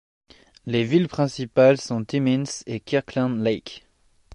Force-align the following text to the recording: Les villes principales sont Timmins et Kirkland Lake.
Les 0.65 0.83
villes 0.83 1.07
principales 1.07 1.79
sont 1.79 2.03
Timmins 2.03 2.43
et 2.65 2.79
Kirkland 2.79 3.39
Lake. 3.39 3.85